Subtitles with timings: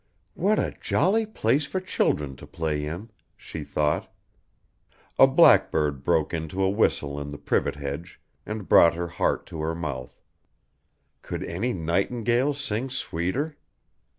[0.33, 4.11] "What a jolly place for children to play in," she thought.
[5.19, 9.61] A blackbird broke into a whistle in the privet hedge and brought her heart to
[9.61, 10.19] her mouth.
[11.21, 13.57] Could any nightingale sing sweeter?